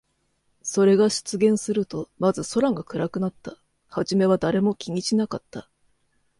[0.63, 3.55] それが出現すると、まず空が暗くなった。
[3.87, 5.69] はじめは誰も気にしなかった。